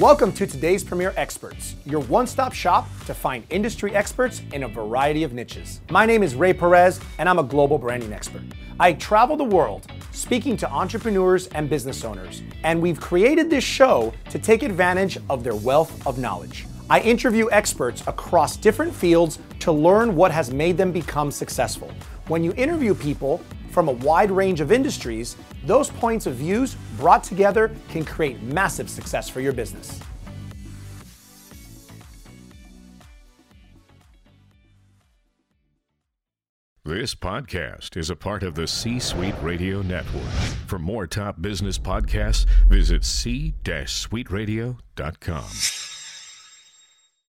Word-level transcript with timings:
Welcome 0.00 0.32
to 0.32 0.46
today's 0.48 0.82
Premier 0.82 1.14
Experts, 1.16 1.76
your 1.86 2.00
one 2.00 2.26
stop 2.26 2.52
shop 2.52 2.88
to 3.06 3.14
find 3.14 3.46
industry 3.48 3.94
experts 3.94 4.42
in 4.52 4.64
a 4.64 4.68
variety 4.68 5.22
of 5.22 5.32
niches. 5.32 5.80
My 5.88 6.04
name 6.04 6.24
is 6.24 6.34
Ray 6.34 6.52
Perez, 6.52 6.98
and 7.18 7.28
I'm 7.28 7.38
a 7.38 7.44
global 7.44 7.78
branding 7.78 8.12
expert. 8.12 8.42
I 8.80 8.94
travel 8.94 9.36
the 9.36 9.44
world 9.44 9.86
speaking 10.10 10.56
to 10.56 10.68
entrepreneurs 10.68 11.46
and 11.46 11.70
business 11.70 12.04
owners, 12.04 12.42
and 12.64 12.82
we've 12.82 13.00
created 13.00 13.48
this 13.48 13.62
show 13.62 14.12
to 14.30 14.38
take 14.40 14.64
advantage 14.64 15.16
of 15.30 15.44
their 15.44 15.54
wealth 15.54 16.04
of 16.08 16.18
knowledge. 16.18 16.66
I 16.90 16.98
interview 16.98 17.48
experts 17.52 18.02
across 18.08 18.56
different 18.56 18.92
fields 18.92 19.38
to 19.60 19.70
learn 19.70 20.16
what 20.16 20.32
has 20.32 20.52
made 20.52 20.76
them 20.76 20.90
become 20.90 21.30
successful. 21.30 21.92
When 22.26 22.42
you 22.42 22.52
interview 22.54 22.94
people 22.96 23.40
from 23.74 23.88
a 23.88 23.92
wide 23.92 24.30
range 24.30 24.60
of 24.60 24.70
industries, 24.70 25.36
those 25.66 25.90
points 25.90 26.26
of 26.26 26.36
views 26.36 26.76
brought 26.96 27.24
together 27.24 27.72
can 27.88 28.04
create 28.04 28.40
massive 28.40 28.88
success 28.88 29.28
for 29.28 29.40
your 29.40 29.52
business. 29.52 29.98
This 36.84 37.16
podcast 37.16 37.96
is 37.96 38.10
a 38.10 38.16
part 38.16 38.44
of 38.44 38.54
the 38.54 38.68
C 38.68 39.00
Suite 39.00 39.34
Radio 39.42 39.82
Network. 39.82 40.22
For 40.66 40.78
more 40.78 41.08
top 41.08 41.42
business 41.42 41.78
podcasts, 41.78 42.46
visit 42.68 43.04
c-suiteradio.com. 43.04 45.83